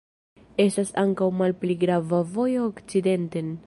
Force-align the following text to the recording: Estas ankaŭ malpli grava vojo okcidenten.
Estas 0.63 0.93
ankaŭ 1.03 1.29
malpli 1.43 1.77
grava 1.85 2.25
vojo 2.35 2.69
okcidenten. 2.73 3.59